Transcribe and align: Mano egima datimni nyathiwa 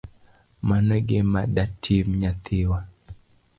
Mano 0.67 0.91
egima 0.99 1.41
datimni 1.55 2.15
nyathiwa 2.21 2.79